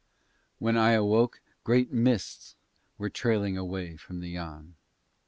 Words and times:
When 0.57 0.77
I 0.77 0.93
awoke 0.93 1.41
great 1.63 1.91
mists 1.93 2.55
were 2.97 3.11
trailing 3.11 3.55
away 3.55 3.97
from 3.97 4.19
the 4.19 4.29
Yann. 4.31 4.73